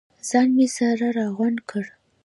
[0.29, 1.85] ځان مې سره راغونډ کړ.